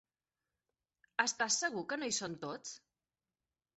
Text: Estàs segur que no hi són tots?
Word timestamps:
Estàs 1.25 1.57
segur 1.65 1.85
que 1.93 2.01
no 2.05 2.09
hi 2.11 2.17
són 2.21 2.39
tots? 2.47 2.73